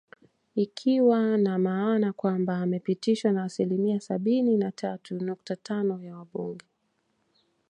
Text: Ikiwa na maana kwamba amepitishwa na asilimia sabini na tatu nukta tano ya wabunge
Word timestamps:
Ikiwa 0.55 1.37
na 1.37 1.59
maana 1.59 2.13
kwamba 2.13 2.57
amepitishwa 2.57 3.31
na 3.31 3.43
asilimia 3.43 3.99
sabini 3.99 4.57
na 4.57 4.71
tatu 4.71 5.23
nukta 5.23 5.55
tano 5.55 6.03
ya 6.03 6.15
wabunge 6.17 6.65